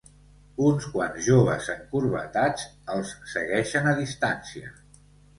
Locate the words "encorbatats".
1.73-2.63